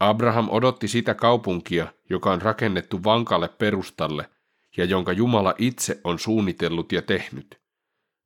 Abraham 0.00 0.48
odotti 0.50 0.88
sitä 0.88 1.14
kaupunkia, 1.14 1.86
joka 2.10 2.32
on 2.32 2.42
rakennettu 2.42 3.04
vankalle 3.04 3.48
perustalle 3.48 4.30
ja 4.76 4.84
jonka 4.84 5.12
Jumala 5.12 5.54
itse 5.58 6.00
on 6.04 6.18
suunnitellut 6.18 6.92
ja 6.92 7.02
tehnyt. 7.02 7.60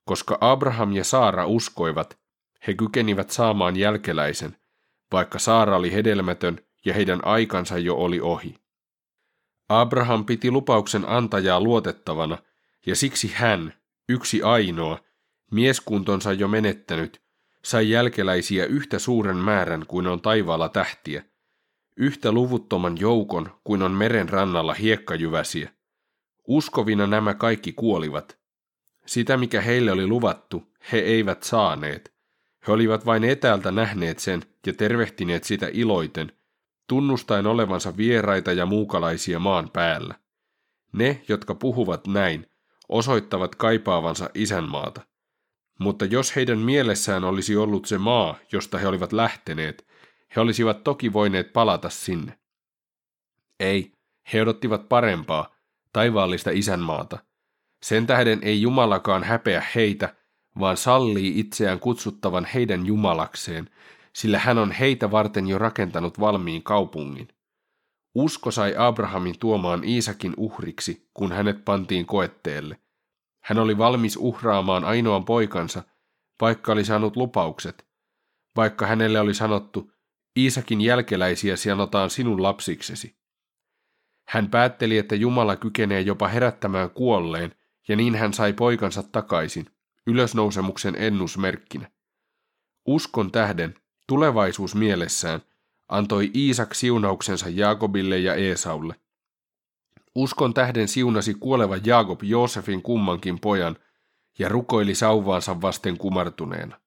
Koska 0.04 0.38
Abraham 0.40 0.92
ja 0.92 1.04
Saara 1.04 1.46
uskoivat, 1.46 2.18
he 2.66 2.74
kykenivät 2.74 3.30
saamaan 3.30 3.76
jälkeläisen, 3.76 4.56
vaikka 5.12 5.38
Saara 5.38 5.76
oli 5.76 5.92
hedelmätön 5.92 6.60
ja 6.84 6.94
heidän 6.94 7.24
aikansa 7.24 7.78
jo 7.78 7.96
oli 7.96 8.20
ohi. 8.20 8.54
Abraham 9.68 10.24
piti 10.24 10.50
lupauksen 10.50 11.08
antajaa 11.08 11.60
luotettavana, 11.60 12.38
ja 12.86 12.96
siksi 12.96 13.32
hän, 13.34 13.74
yksi 14.08 14.42
ainoa, 14.42 14.98
mieskuntonsa 15.50 16.32
jo 16.32 16.48
menettänyt, 16.48 17.25
sai 17.66 17.90
jälkeläisiä 17.90 18.66
yhtä 18.66 18.99
suuren 18.99 19.37
määrän 19.37 19.87
kuin 19.87 20.06
on 20.06 20.20
taivaalla 20.20 20.68
tähtiä, 20.68 21.25
yhtä 21.96 22.32
luvuttoman 22.32 22.99
joukon 23.00 23.50
kuin 23.64 23.82
on 23.82 23.92
meren 23.92 24.28
rannalla 24.28 24.75
hiekkajyväsiä. 24.75 25.70
Uskovina 26.49 27.06
nämä 27.06 27.35
kaikki 27.35 27.73
kuolivat. 27.73 28.38
Sitä, 29.06 29.37
mikä 29.37 29.61
heille 29.61 29.92
oli 29.92 30.06
luvattu, 30.06 30.73
he 30.92 30.99
eivät 30.99 31.42
saaneet. 31.42 32.14
He 32.66 32.73
olivat 32.73 33.06
vain 33.06 33.25
etäältä 33.25 33.70
nähneet 33.70 34.18
sen 34.18 34.42
ja 34.66 34.73
tervehtineet 34.73 35.44
sitä 35.44 35.68
iloiten, 35.73 36.32
tunnustaen 36.88 37.46
olevansa 37.46 37.96
vieraita 37.96 38.52
ja 38.52 38.66
muukalaisia 38.66 39.38
maan 39.38 39.70
päällä. 39.70 40.14
Ne, 40.92 41.23
jotka 41.28 41.54
puhuvat 41.54 42.06
näin, 42.06 42.46
osoittavat 42.88 43.54
kaipaavansa 43.54 44.30
isänmaata. 44.35 45.15
Mutta 45.78 46.04
jos 46.04 46.37
heidän 46.37 46.59
mielessään 46.59 47.25
olisi 47.25 47.56
ollut 47.56 47.87
se 47.87 47.99
maa, 47.99 48.38
josta 48.52 48.78
he 48.78 48.87
olivat 48.87 49.12
lähteneet, 49.12 49.87
he 50.37 50.40
olisivat 50.40 50.85
toki 50.85 51.12
voineet 51.12 51.52
palata 51.52 51.90
sinne. 51.90 52.38
Ei, 53.61 53.92
he 54.33 54.42
odottivat 54.42 54.88
parempaa, 54.88 55.54
taivaallista 55.92 56.50
isänmaata. 56.50 57.18
Sen 57.83 58.06
tähden 58.06 58.38
ei 58.42 58.62
Jumalakaan 58.62 59.25
häpeä 59.25 59.62
heitä, 59.75 60.14
vaan 60.61 60.76
sallii 60.76 61.40
itseään 61.40 61.80
kutsuttavan 61.80 62.45
heidän 62.54 62.87
Jumalakseen, 62.87 63.71
sillä 64.12 64.38
hän 64.38 64.59
on 64.59 64.73
heitä 64.73 65.11
varten 65.11 65.47
jo 65.47 65.59
rakentanut 65.59 66.21
valmiin 66.21 66.62
kaupungin. 66.62 67.28
Usko 68.14 68.50
sai 68.50 68.75
Abrahamin 68.78 69.38
tuomaan 69.38 69.85
Iisakin 69.85 70.35
uhriksi, 70.37 71.09
kun 71.14 71.33
hänet 71.33 71.64
pantiin 71.64 72.06
koetteelle. 72.06 72.78
Hän 73.46 73.58
oli 73.58 73.78
valmis 73.78 74.16
uhraamaan 74.16 74.84
ainoan 74.84 75.24
poikansa, 75.24 75.82
vaikka 76.40 76.72
oli 76.72 76.84
saanut 76.84 77.16
lupaukset. 77.16 77.86
Vaikka 78.56 78.86
hänelle 78.86 79.20
oli 79.20 79.34
sanottu, 79.34 79.92
Iisakin 80.38 80.80
jälkeläisiä 80.80 81.56
sianotaan 81.56 82.10
sinun 82.10 82.42
lapsiksesi. 82.42 83.16
Hän 84.28 84.50
päätteli, 84.50 84.98
että 84.98 85.14
Jumala 85.14 85.56
kykenee 85.56 86.00
jopa 86.00 86.28
herättämään 86.28 86.90
kuolleen, 86.90 87.54
ja 87.88 87.96
niin 87.96 88.14
hän 88.14 88.32
sai 88.34 88.52
poikansa 88.52 89.02
takaisin, 89.02 89.66
ylösnousemuksen 90.06 90.94
ennusmerkkinä. 90.98 91.90
Uskon 92.86 93.32
tähden 93.32 93.74
Tulevaisuus 94.06 94.74
mielessään 94.74 95.40
antoi 95.88 96.30
Iisak 96.34 96.74
siunauksensa 96.74 97.48
Jaakobille 97.48 98.18
ja 98.18 98.34
Eesaulle. 98.34 98.94
Uskon 100.16 100.54
tähden 100.54 100.88
siunasi 100.88 101.35
kuoleva 101.35 101.76
Jaakob 101.85 102.23
Joosefin 102.23 102.82
kummankin 102.82 103.40
pojan 103.40 103.76
ja 104.38 104.49
rukoili 104.49 104.94
sauvaansa 104.94 105.61
vasten 105.61 105.99
kumartuneena. 105.99 106.80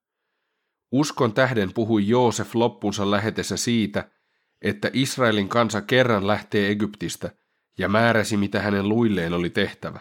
Uskon 0.91 1.33
tähden 1.33 1.73
puhui 1.73 2.07
Joosef 2.07 2.55
loppunsa 2.55 3.11
lähetessä 3.11 3.57
siitä, 3.57 4.11
että 4.61 4.89
Israelin 4.93 5.49
kansa 5.49 5.81
kerran 5.81 6.27
lähtee 6.27 6.71
Egyptistä 6.71 7.31
ja 7.77 7.89
määräsi, 7.89 8.37
mitä 8.37 8.61
hänen 8.61 8.89
luilleen 8.89 9.33
oli 9.33 9.49
tehtävä. 9.49 9.99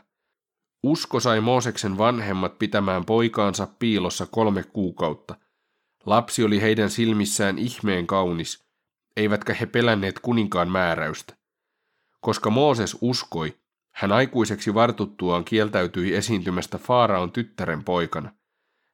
Usko 0.82 1.20
sai 1.20 1.40
Mooseksen 1.40 1.98
vanhemmat 1.98 2.58
pitämään 2.58 3.04
poikaansa 3.04 3.68
piilossa 3.78 4.26
kolme 4.26 4.62
kuukautta– 4.62 5.36
Lapsi 6.08 6.44
oli 6.44 6.60
heidän 6.60 6.90
silmissään 6.90 7.58
ihmeen 7.58 8.06
kaunis, 8.06 8.64
eivätkä 9.16 9.54
he 9.54 9.66
pelänneet 9.66 10.18
kuninkaan 10.18 10.70
määräystä. 10.70 11.37
Koska 12.20 12.50
Mooses 12.50 12.96
uskoi, 13.00 13.58
hän 13.94 14.12
aikuiseksi 14.12 14.74
vartuttuaan 14.74 15.44
kieltäytyi 15.44 16.14
esiintymästä 16.14 16.78
Faaraon 16.78 17.32
tyttären 17.32 17.84
poikana. 17.84 18.32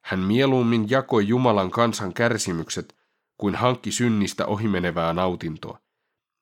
Hän 0.04 0.21
mieluummin 0.21 0.90
jakoi 0.90 1.28
Jumalan 1.28 1.71
kansan 1.71 2.14
kärsimykset 2.14 2.97
kuin 3.38 3.54
hankki 3.54 3.93
synnistä 3.93 4.47
ohimenevää 4.47 5.12
nautintoa. 5.12 5.78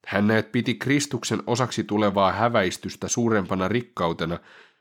Hän 0.07 0.27
näet 0.27 0.53
piti 0.53 0.75
Kristuksen 0.75 1.43
osaksi 1.47 1.85
tulevaa 1.85 2.33
häväistystä 2.33 3.09
suurempana 3.09 3.69
rikkautena 3.69 4.39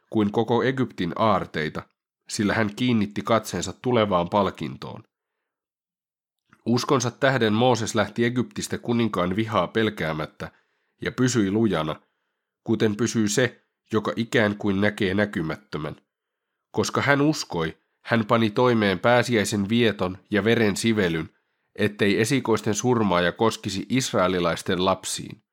kuin 0.09 0.31
koko 0.31 0.63
Egyptin 0.63 1.13
aarteita, 1.15 1.81
sillä 2.29 2.53
hän 2.53 2.75
kiinnitti 2.75 3.21
katseensa 3.21 3.73
tulevaan 3.81 4.29
palkintoon. 4.29 5.03
Uskonsa 6.65 7.11
tähden 7.11 7.53
Mooses 7.53 7.95
lähti 7.95 8.25
Egyptistä 8.25 8.77
kuninkaan 8.77 9.35
vihaa 9.35 9.67
pelkäämättä 9.67 10.51
ja 11.01 11.11
pysyi 11.11 11.51
lujana, 11.51 12.01
kuten 12.63 12.95
pysyy 12.95 13.27
se, 13.27 13.65
joka 13.93 14.13
ikään 14.15 14.57
kuin 14.57 14.81
näkee 14.81 15.13
näkymättömän. 15.13 15.95
Koska 16.71 17.01
hän 17.01 17.21
uskoi, 17.21 17.77
hän 18.05 18.25
pani 18.25 18.49
toimeen 18.49 18.99
pääsiäisen 18.99 19.69
vieton 19.69 20.17
ja 20.31 20.43
veren 20.43 20.77
sivelyn, 20.77 21.29
ettei 21.75 22.21
esikoisten 22.21 22.73
surmaaja 22.73 23.31
koskisi 23.31 23.85
israelilaisten 23.89 24.85
lapsiin. 24.85 25.43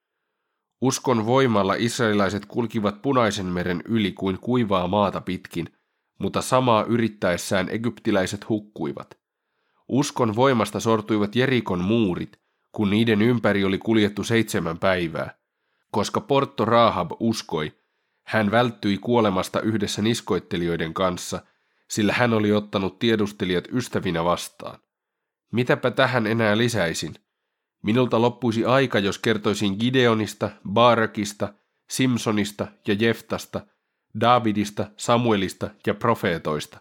Uskon 0.80 1.26
voimalla 1.26 1.74
israelilaiset 1.74 2.46
kulkivat 2.46 3.02
punaisen 3.02 3.46
meren 3.46 3.82
yli 3.88 4.12
kuin 4.12 4.38
kuivaa 4.38 4.88
maata 4.88 5.20
pitkin, 5.20 5.68
mutta 6.18 6.42
samaa 6.42 6.84
yrittäessään 6.84 7.68
egyptiläiset 7.68 8.48
hukkuivat. 8.48 9.18
Uskon 9.88 10.36
voimasta 10.36 10.80
sortuivat 10.80 11.36
Jerikon 11.36 11.84
muurit, 11.84 12.40
kun 12.72 12.90
niiden 12.90 13.22
ympäri 13.22 13.64
oli 13.64 13.78
kuljettu 13.78 14.24
seitsemän 14.24 14.78
päivää. 14.78 15.37
Koska 15.90 16.20
Porto 16.20 16.64
Rahab 16.64 17.10
uskoi, 17.20 17.72
hän 18.26 18.50
välttyi 18.50 18.98
kuolemasta 18.98 19.60
yhdessä 19.60 20.02
niskoittelijoiden 20.02 20.94
kanssa, 20.94 21.42
sillä 21.88 22.12
hän 22.12 22.32
oli 22.32 22.52
ottanut 22.52 22.98
tiedustelijat 22.98 23.64
ystävinä 23.72 24.24
vastaan. 24.24 24.78
Mitäpä 25.52 25.90
tähän 25.90 26.26
enää 26.26 26.58
lisäisin? 26.58 27.14
Minulta 27.82 28.22
loppuisi 28.22 28.64
aika, 28.64 28.98
jos 28.98 29.18
kertoisin 29.18 29.76
Gideonista, 29.80 30.50
Baarakista, 30.72 31.54
Simpsonista 31.90 32.66
ja 32.86 32.94
Jeftasta, 32.94 33.66
Davidista, 34.20 34.90
Samuelista 34.96 35.70
ja 35.86 35.94
profeetoista. 35.94 36.80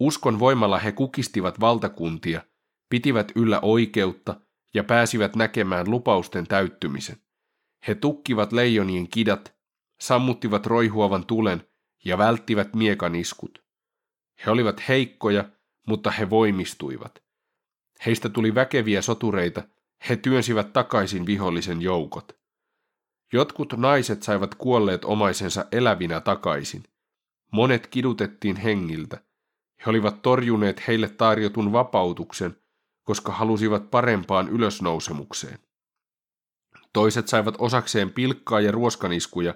Uskon 0.00 0.38
voimalla 0.38 0.78
he 0.78 0.92
kukistivat 0.92 1.60
valtakuntia, 1.60 2.42
pitivät 2.88 3.32
yllä 3.34 3.60
oikeutta 3.60 4.40
ja 4.74 4.84
pääsivät 4.84 5.36
näkemään 5.36 5.90
lupausten 5.90 6.46
täyttymisen. 6.46 7.16
He 7.88 7.94
tukkivat 7.94 8.52
leijonien 8.52 9.08
kidat, 9.08 9.54
sammuttivat 10.00 10.66
roihuavan 10.66 11.26
tulen 11.26 11.68
ja 12.04 12.18
välttivät 12.18 12.74
miekaniskut. 12.74 13.64
He 14.46 14.50
olivat 14.50 14.88
heikkoja, 14.88 15.44
mutta 15.86 16.10
he 16.10 16.30
voimistuivat. 16.30 17.22
Heistä 18.06 18.28
tuli 18.28 18.54
väkeviä 18.54 19.02
sotureita, 19.02 19.62
he 20.08 20.16
työnsivät 20.16 20.72
takaisin 20.72 21.26
vihollisen 21.26 21.82
joukot. 21.82 22.38
Jotkut 23.32 23.72
naiset 23.76 24.22
saivat 24.22 24.54
kuolleet 24.54 25.04
omaisensa 25.04 25.64
elävinä 25.72 26.20
takaisin. 26.20 26.82
Monet 27.52 27.86
kidutettiin 27.86 28.56
hengiltä. 28.56 29.20
He 29.86 29.90
olivat 29.90 30.22
torjuneet 30.22 30.88
heille 30.88 31.08
tarjotun 31.08 31.72
vapautuksen, 31.72 32.56
koska 33.02 33.32
halusivat 33.32 33.90
parempaan 33.90 34.48
ylösnousemukseen. 34.48 35.58
Toiset 36.92 37.28
saivat 37.28 37.54
osakseen 37.58 38.10
pilkkaa 38.10 38.60
ja 38.60 38.72
ruoskaniskuja, 38.72 39.54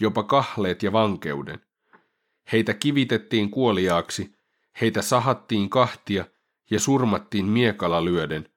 jopa 0.00 0.22
kahleet 0.22 0.82
ja 0.82 0.92
vankeuden. 0.92 1.60
Heitä 2.52 2.74
kivitettiin 2.74 3.50
kuoliaaksi, 3.50 4.34
heitä 4.80 5.02
sahattiin 5.02 5.70
kahtia 5.70 6.24
ja 6.70 6.80
surmattiin 6.80 7.46
miekalla 7.46 8.04
lyöden. 8.04 8.48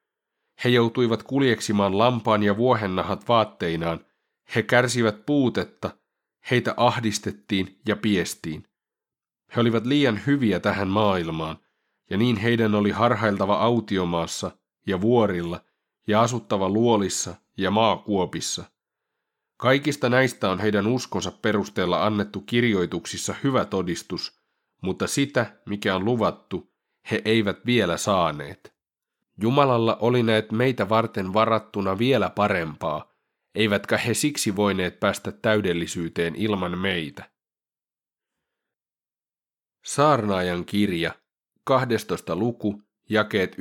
He 0.64 0.68
joutuivat 0.68 1.22
kuljeksimaan 1.22 1.98
lampaan 1.98 2.42
ja 2.42 2.56
vuohennahat 2.56 3.28
vaatteinaan, 3.28 4.06
he 4.54 4.62
kärsivät 4.62 5.26
puutetta, 5.26 5.90
heitä 6.50 6.74
ahdistettiin 6.76 7.80
ja 7.88 7.96
piestiin. 7.96 8.68
He 9.56 9.60
olivat 9.60 9.86
liian 9.86 10.20
hyviä 10.26 10.60
tähän 10.60 10.88
maailmaan, 10.88 11.58
ja 12.10 12.16
niin 12.16 12.36
heidän 12.36 12.74
oli 12.74 12.90
harhailtava 12.90 13.54
autiomaassa 13.54 14.50
ja 14.86 15.00
vuorilla 15.00 15.64
ja 16.06 16.22
asuttava 16.22 16.68
luolissa 16.68 17.34
ja 17.56 17.70
maakuopissa. 17.70 18.64
Kaikista 19.56 20.08
näistä 20.08 20.50
on 20.50 20.58
heidän 20.58 20.86
uskonsa 20.86 21.32
perusteella 21.42 22.06
annettu 22.06 22.40
kirjoituksissa 22.40 23.34
hyvä 23.44 23.64
todistus, 23.64 24.40
mutta 24.82 25.06
sitä, 25.06 25.60
mikä 25.66 25.96
on 25.96 26.04
luvattu, 26.04 26.72
he 27.10 27.22
eivät 27.24 27.66
vielä 27.66 27.96
saaneet. 27.96 28.74
Jumalalla 29.40 29.96
oli 30.00 30.22
näet 30.22 30.52
meitä 30.52 30.88
varten 30.88 31.32
varattuna 31.32 31.98
vielä 31.98 32.30
parempaa, 32.30 33.12
eivätkä 33.54 33.98
he 33.98 34.14
siksi 34.14 34.56
voineet 34.56 35.00
päästä 35.00 35.32
täydellisyyteen 35.32 36.36
ilman 36.36 36.78
meitä. 36.78 37.30
Saarnaajan 39.84 40.64
kirja, 40.64 41.14
12. 41.64 42.36
luku, 42.36 42.82
jakeet 43.08 43.56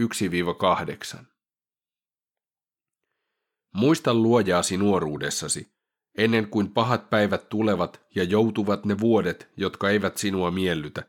1-8. 1.18 1.33
Muista 3.74 4.14
luojaasi 4.14 4.78
nuoruudessasi, 4.78 5.72
ennen 6.18 6.50
kuin 6.50 6.72
pahat 6.72 7.10
päivät 7.10 7.50
tulevat 7.50 8.02
ja 8.16 8.24
joutuvat 8.24 8.86
ne 8.86 9.00
vuodet, 9.00 9.50
jotka 9.58 9.90
eivät 9.90 10.18
sinua 10.18 10.52
miellytä, 10.52 11.04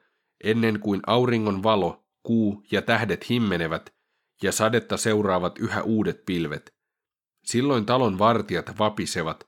ennen 0.44 0.80
kuin 0.80 1.00
auringon 1.06 1.62
valo, 1.62 2.04
kuu 2.22 2.62
ja 2.70 2.82
tähdet 2.82 3.30
himmenevät 3.30 3.94
ja 4.42 4.52
sadetta 4.52 4.96
seuraavat 4.96 5.58
yhä 5.58 5.82
uudet 5.82 6.24
pilvet. 6.26 6.74
Silloin 7.44 7.86
talon 7.86 8.18
vartijat 8.18 8.78
vapisevat, 8.78 9.46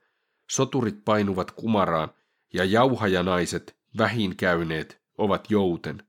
soturit 0.51 1.05
painuvat 1.05 1.51
kumaraan 1.51 2.11
ja 2.53 2.65
jauhajanaiset, 2.65 3.77
vähin 3.99 4.37
käyneet, 4.37 5.03
ovat 5.19 5.51
jouten. 5.51 6.03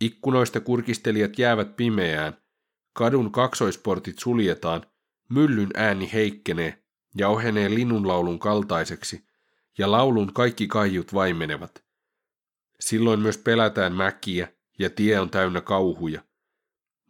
Ikkunoista 0.00 0.60
kurkistelijat 0.60 1.38
jäävät 1.38 1.76
pimeään, 1.76 2.36
kadun 2.92 3.32
kaksoisportit 3.32 4.18
suljetaan, 4.18 4.86
myllyn 5.28 5.70
ääni 5.74 6.10
heikkenee 6.12 6.82
ja 7.16 7.28
ohenee 7.28 7.70
linnunlaulun 7.70 8.38
kaltaiseksi, 8.38 9.28
ja 9.78 9.90
laulun 9.90 10.34
kaikki 10.34 10.66
kaiut 10.66 11.14
vaimenevat. 11.14 11.84
Silloin 12.80 13.20
myös 13.20 13.38
pelätään 13.38 13.92
mäkiä, 13.92 14.48
ja 14.78 14.90
tie 14.90 15.20
on 15.20 15.30
täynnä 15.30 15.60
kauhuja. 15.60 16.22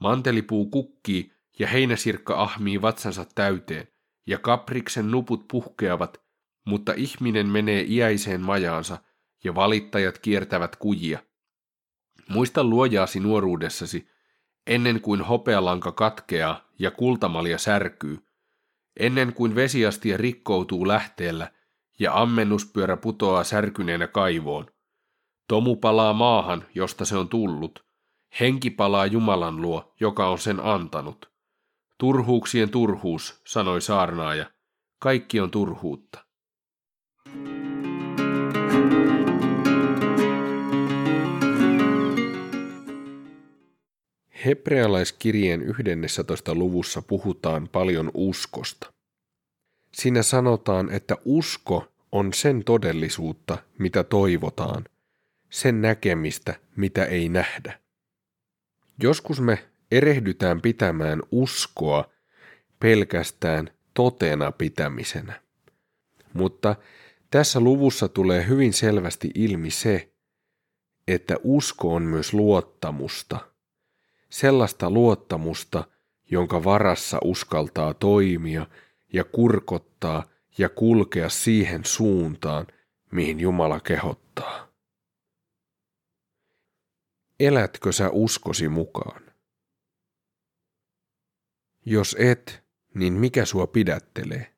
Mantelipuu 0.01 0.71
kukkii, 0.71 1.33
ja 1.59 1.67
heinäsirkka 1.67 2.43
ahmii 2.43 2.83
vatsansa 2.83 3.27
täyteen, 3.35 3.89
ja 4.27 4.39
kapriksen 4.39 5.11
nuput 5.11 5.49
puhkeavat, 5.49 6.21
mutta 6.65 6.93
ihminen 6.97 7.47
menee 7.47 7.85
iäiseen 7.89 8.41
majaansa, 8.41 8.99
ja 9.45 9.55
valittajat 9.55 10.19
kiertävät 10.19 10.77
kujia. 10.77 11.19
Muista 12.29 12.65
luojaasi 12.65 13.21
nuoruudessasi, 13.21 14.09
ennen 14.67 15.01
kuin 15.01 15.21
hopealanka 15.21 15.93
katkeaa 15.93 16.68
ja 16.79 16.91
kultamalja 16.91 17.59
särkyy, 17.59 18.19
ennen 19.01 19.33
kuin 19.33 19.55
vesiastia 19.55 20.17
rikkoutuu 20.17 20.89
lähteellä 20.89 21.53
ja 21.99 22.23
ammennuspyörä 22.23 22.97
putoaa 22.97 23.45
särkyneenä 23.45 24.07
kaivoon. 24.07 24.67
Tomu 25.49 25.77
palaa 25.77 26.13
maahan, 26.13 26.65
josta 26.75 27.05
se 27.05 27.17
on 27.17 27.29
tullut. 27.29 27.87
Henki 28.41 28.71
palaa 28.71 29.07
Jumalan 29.07 29.63
luo, 29.63 29.95
joka 30.01 30.29
on 30.29 30.39
sen 30.39 30.61
antanut. 30.61 31.33
Turhuuksien 31.99 32.71
turhuus, 32.71 33.43
sanoi 33.47 33.81
saarnaaja. 33.81 34.51
Kaikki 34.99 35.41
on 35.41 35.51
turhuutta. 35.51 36.28
Hebrealaiskirjeen 44.45 45.63
11. 45.63 46.55
luvussa 46.55 47.03
puhutaan 47.03 47.69
paljon 47.69 48.11
uskosta. 48.15 48.93
Siinä 49.93 50.23
sanotaan, 50.23 50.91
että 50.93 51.17
usko 51.25 51.93
on 52.13 52.33
sen 52.33 52.65
todellisuutta, 52.65 53.59
mitä 53.79 54.05
toivotaan, 54.05 54.85
sen 55.51 55.83
näkemistä, 55.83 56.55
mitä 56.77 57.05
ei 57.05 57.29
nähdä. 57.29 57.81
Joskus 59.03 59.41
me 59.41 59.69
erehdytään 59.91 60.61
pitämään 60.61 61.23
uskoa 61.31 62.05
pelkästään 62.81 63.71
totena 63.95 64.53
pitämisenä. 64.53 65.43
Mutta 66.33 66.77
tässä 67.31 67.61
luvussa 67.61 68.09
tulee 68.09 68.47
hyvin 68.47 68.73
selvästi 68.73 69.31
ilmi 69.35 69.71
se, 69.71 70.13
että 71.09 71.37
usko 71.43 71.95
on 71.95 72.03
myös 72.03 72.35
luottamusta. 72.35 73.58
Sellaista 74.31 74.91
luottamusta, 74.91 75.85
jonka 76.31 76.65
varassa 76.65 77.19
uskaltaa 77.25 77.95
toimia 77.95 78.67
ja 79.13 79.25
kurkottaa 79.25 80.25
ja 80.59 80.69
kulkea 80.69 81.29
siihen 81.29 81.85
suuntaan, 81.85 82.67
mihin 83.13 83.41
Jumala 83.41 83.81
kehottaa. 83.81 84.69
Elätkö 87.41 87.93
sä 87.93 88.11
uskosi 88.11 88.69
mukaan? 88.69 89.23
Jos 91.87 92.17
et, 92.19 92.63
niin 92.95 93.13
mikä 93.13 93.45
sua 93.45 93.67
pidättelee? 93.67 94.58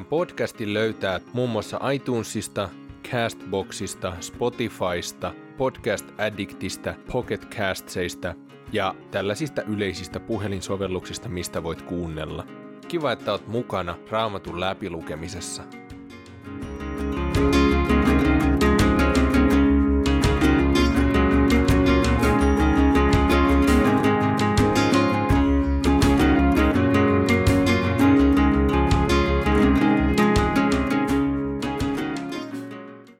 Tämän 0.00 0.10
podcastin 0.10 0.74
löytää 0.74 1.20
muun 1.32 1.50
muassa 1.50 1.90
iTunesista, 1.90 2.68
Castboxista, 3.10 4.12
Spotifysta, 4.20 5.34
Podcast 5.56 6.06
Addictista, 6.18 6.94
Pocket 7.12 7.54
Castseista 7.54 8.34
ja 8.72 8.94
tällaisista 9.10 9.62
yleisistä 9.62 10.20
puhelinsovelluksista, 10.20 11.28
mistä 11.28 11.62
voit 11.62 11.82
kuunnella. 11.82 12.46
Kiva, 12.88 13.12
että 13.12 13.32
oot 13.32 13.46
mukana 13.46 13.98
Raamatun 14.10 14.60
läpilukemisessa. 14.60 15.62